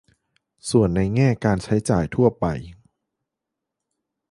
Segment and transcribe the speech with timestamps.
[0.69, 2.45] ส่วนในแง่การใช้จ่ายทั่วไป